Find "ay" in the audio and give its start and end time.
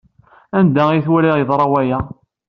0.89-1.01